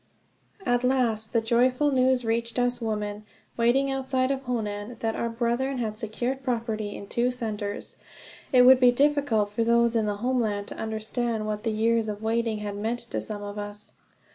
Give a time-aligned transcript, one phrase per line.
[0.65, 3.23] At last the joyful news reached us women,
[3.55, 7.97] waiting outside of Honan, that our brethren had secured property in two centers.
[8.51, 12.23] It would be difficult for those in the homeland to understand what the years of
[12.23, 13.91] waiting had meant to some of us.